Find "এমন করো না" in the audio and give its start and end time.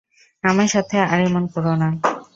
1.21-1.89